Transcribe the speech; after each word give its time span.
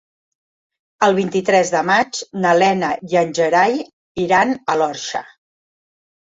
El 1.07 1.11
vint-i-tres 1.17 1.71
de 1.75 1.81
maig 1.89 2.21
na 2.45 2.53
Lena 2.63 2.89
i 3.11 3.19
en 3.21 3.35
Gerai 3.41 3.77
iran 4.25 4.57
a 4.75 4.79
l'Orxa. 4.83 5.23